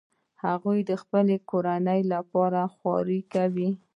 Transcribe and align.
هغوی 0.43 0.79
د 0.89 0.91
خپلې 1.01 1.35
کورنۍ 1.49 2.01
لپاره 2.13 2.61
خواري 2.75 3.21
کوي 3.33 3.69